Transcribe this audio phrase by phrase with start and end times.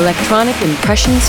[0.00, 1.28] Electronic Impressions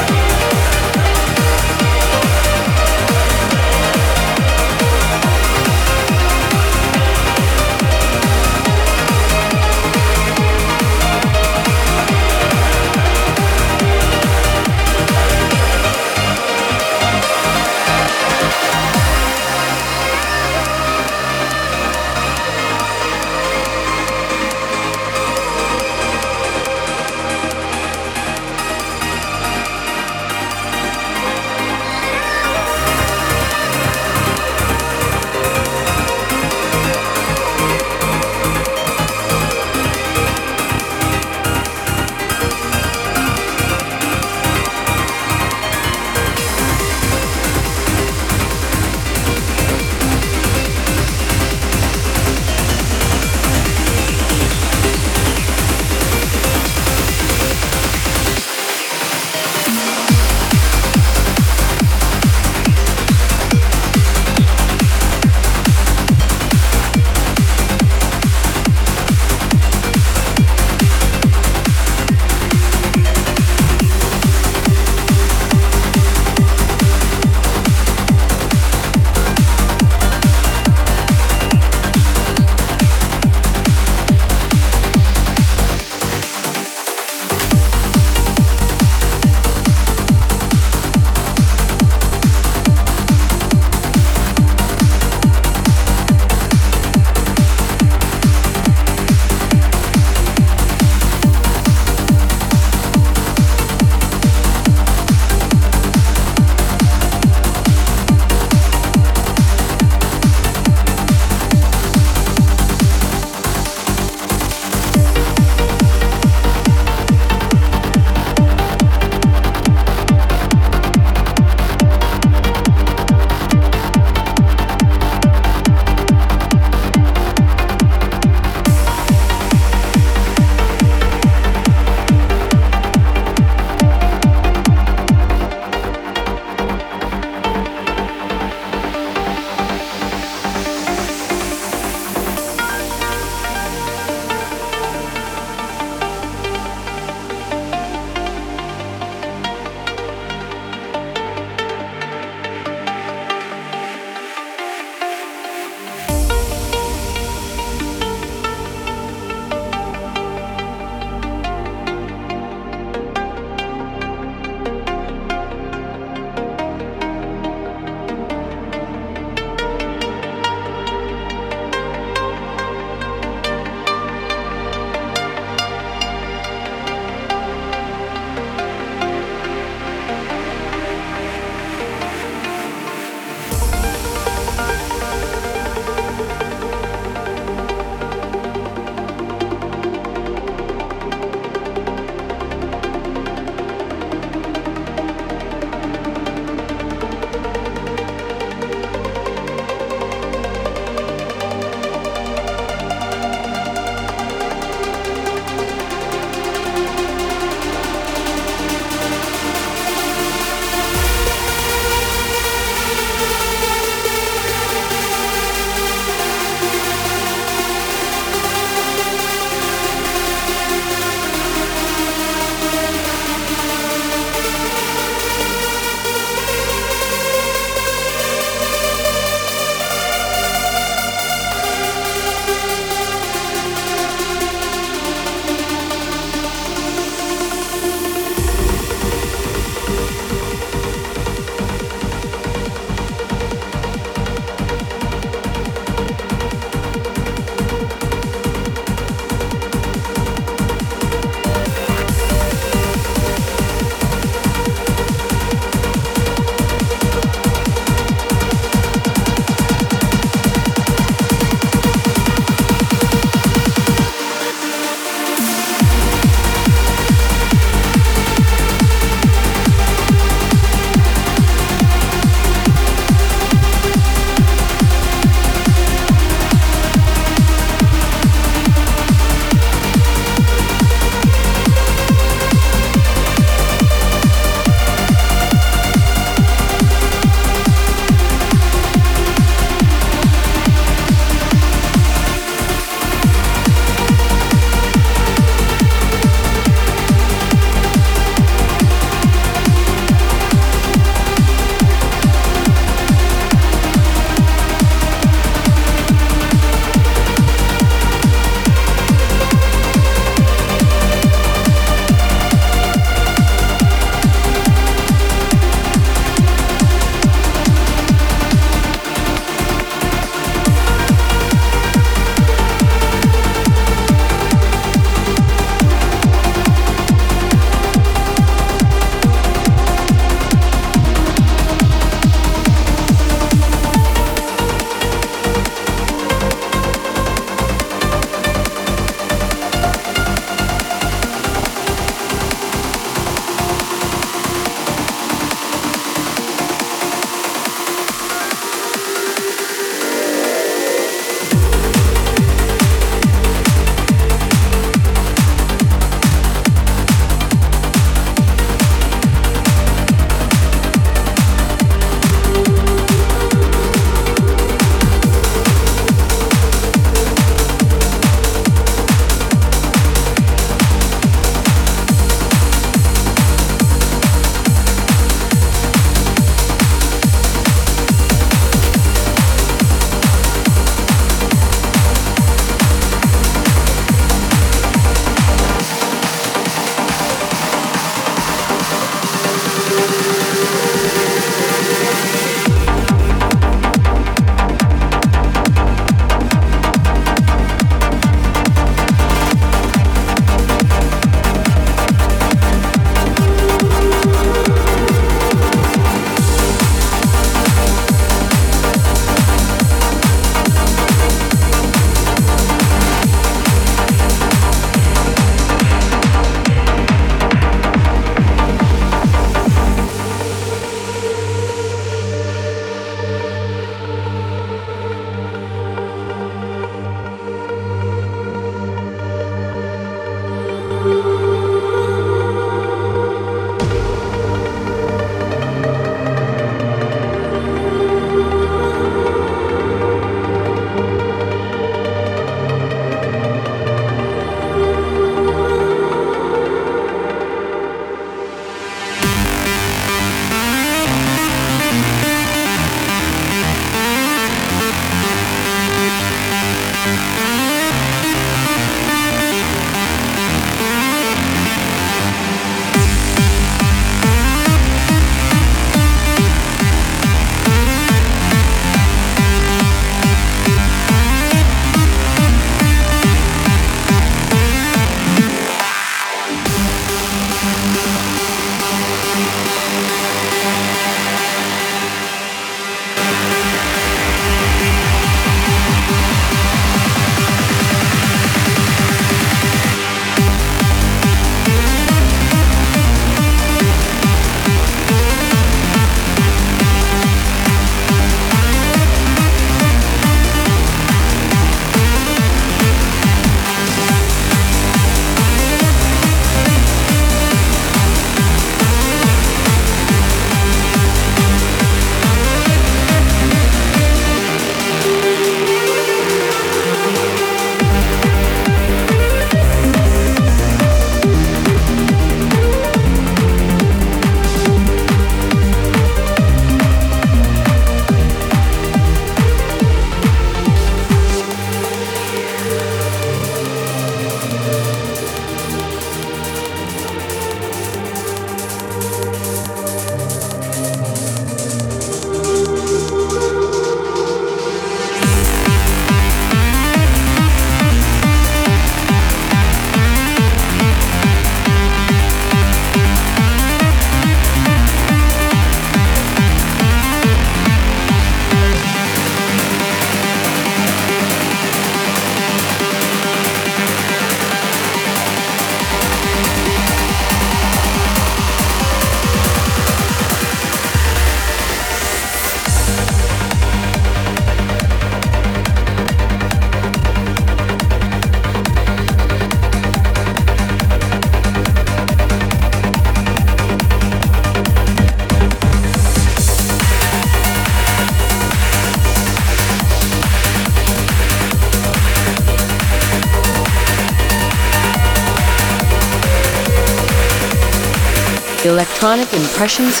[598.64, 600.00] Electronic Impressions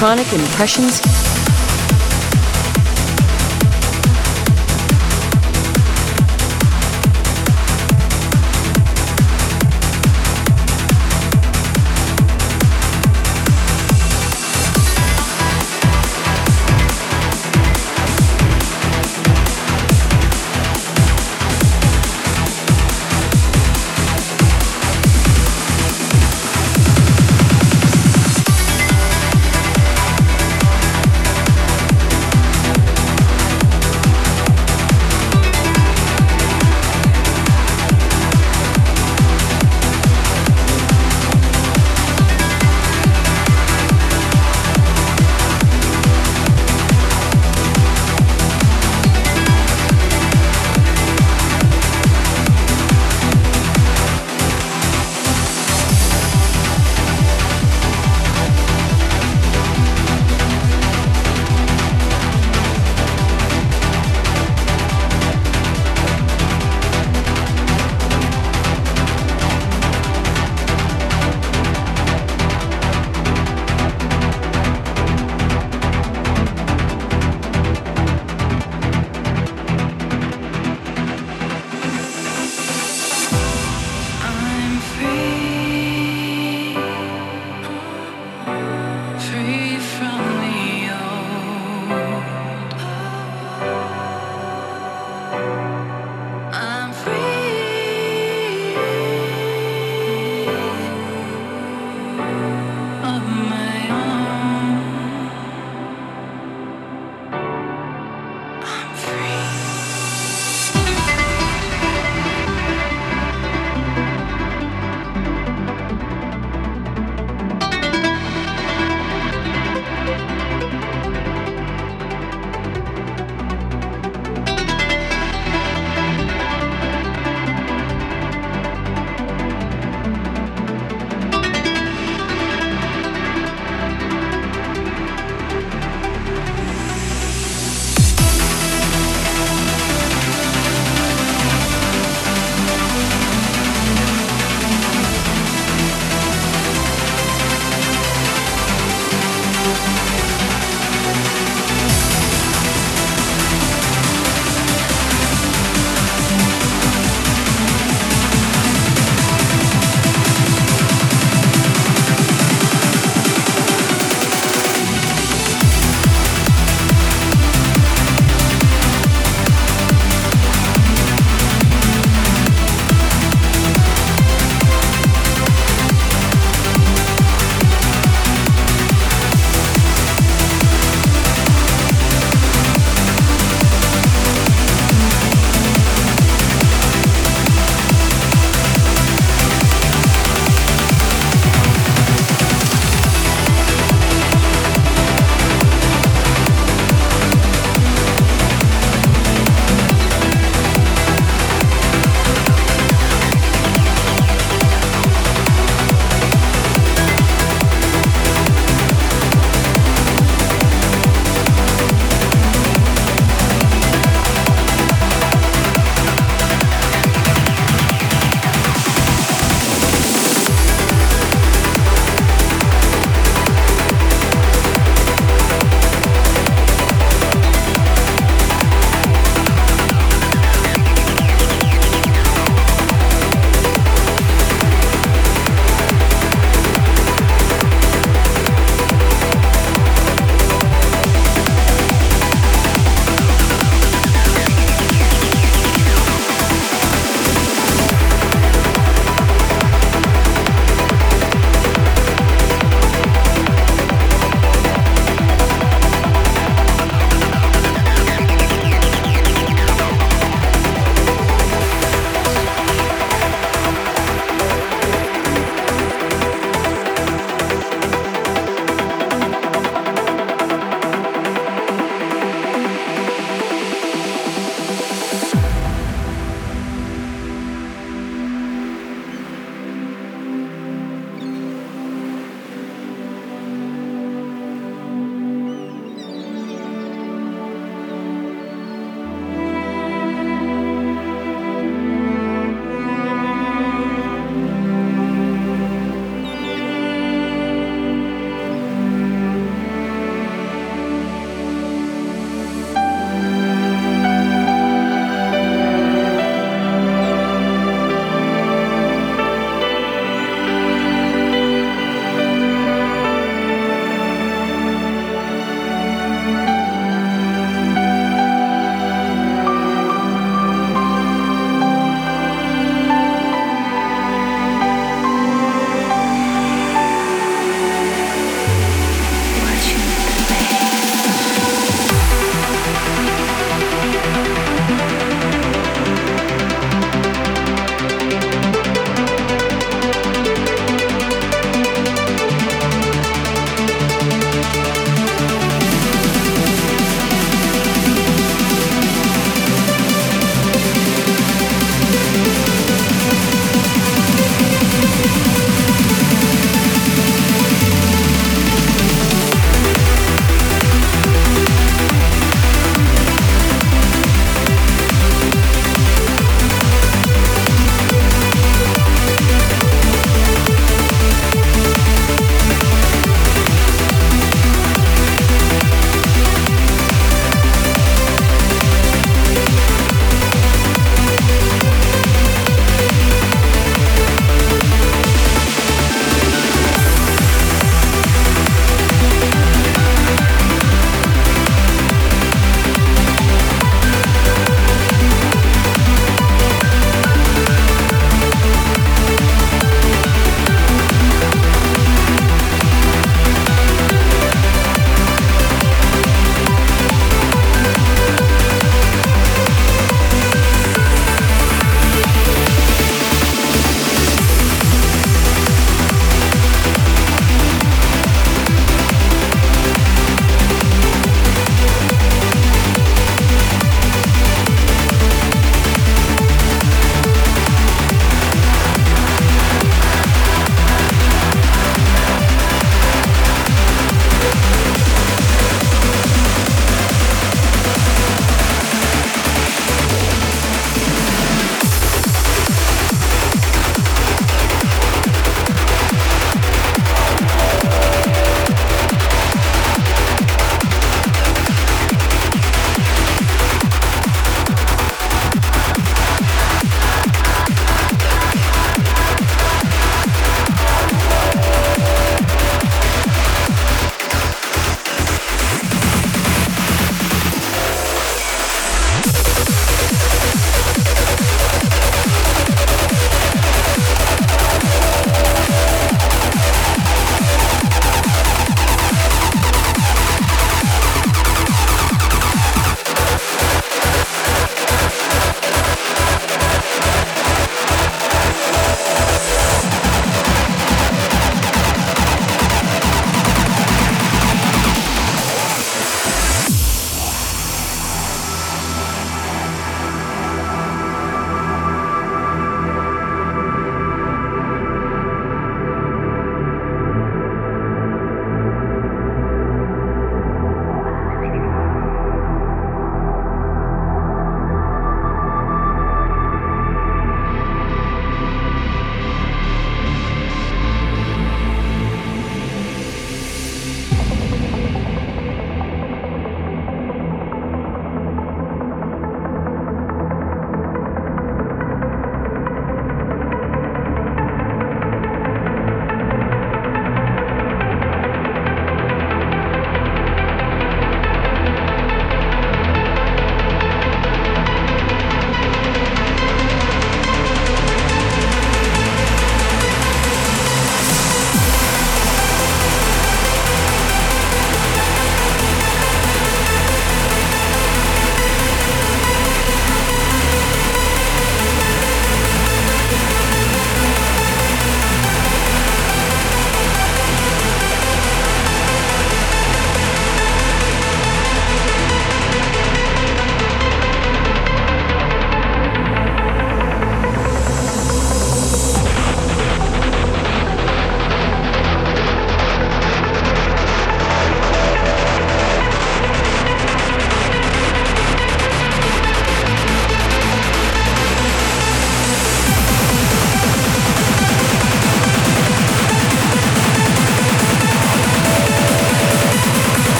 [0.00, 1.07] Electronic Impressions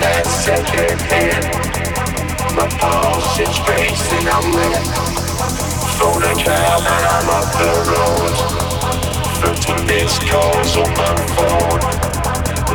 [0.00, 1.44] that second hand.
[2.56, 4.84] My pulse is racing, I'm lit.
[6.00, 8.34] Phone I'm up the road.
[9.44, 11.80] 13 missed calls on my phone.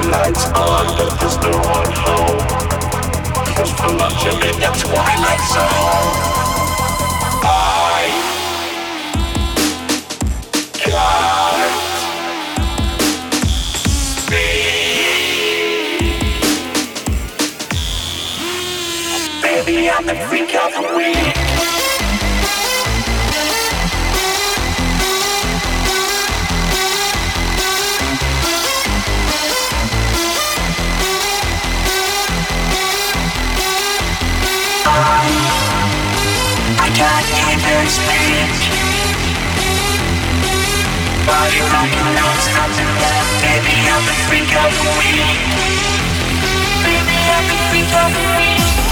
[0.10, 2.46] Lights on, but there's no one home.
[3.86, 3.98] I'm
[4.42, 6.35] in twilight zone.
[37.66, 38.54] Even speak.
[41.26, 43.42] Body rocking, knows nothing left.
[43.42, 44.90] Baby, I'm the freak of the
[48.38, 48.85] week.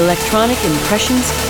[0.00, 1.49] Electronic Impressions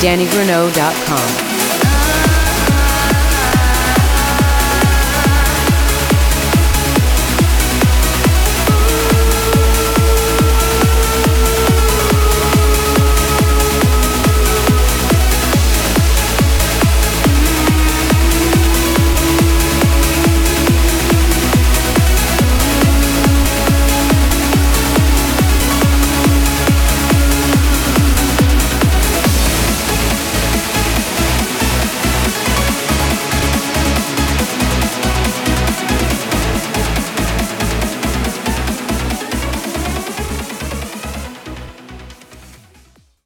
[0.00, 1.07] DannyGrunow.com.